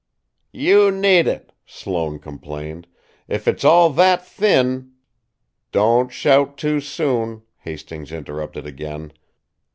"You 0.51 0.89
need 0.89 1.27
it," 1.27 1.51
Sloane 1.63 2.17
complained. 2.17 2.87
"If 3.27 3.47
it's 3.47 3.63
all 3.63 3.91
that 3.91 4.25
thin" 4.25 4.93
"Don't 5.71 6.11
shout 6.11 6.57
too 6.57 6.79
soon," 6.79 7.43
Hastings 7.59 8.11
interrupted 8.11 8.65
again. 8.65 9.13